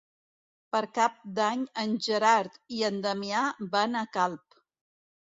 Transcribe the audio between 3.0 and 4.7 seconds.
Damià van a Calp.